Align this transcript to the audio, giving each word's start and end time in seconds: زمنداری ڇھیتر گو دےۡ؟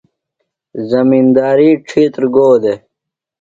زمنداری 0.91 1.69
ڇھیتر 1.87 2.23
گو 2.33 2.49
دےۡ؟ 2.61 2.79